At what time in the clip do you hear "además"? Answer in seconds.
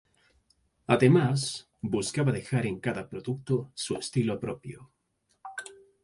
0.87-1.69